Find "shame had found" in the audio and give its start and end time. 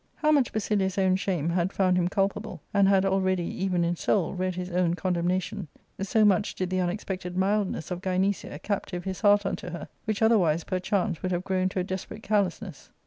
1.15-1.95